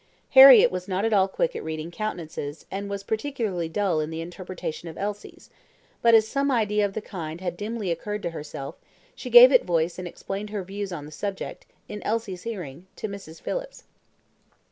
[0.31, 4.19] Harriett was not at all quick at reading countenances, and was particularly dull in the
[4.19, 5.51] interpretation of Elsie's;
[6.01, 8.73] but as some idea of the kind had dimly occurred to herself,
[9.13, 13.07] she gave it voice and explained her views on the subject, in Elsie's hearing, to
[13.07, 13.39] Mrs.
[13.39, 13.83] Phillips.